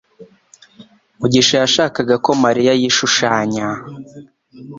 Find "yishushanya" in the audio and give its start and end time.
2.81-3.67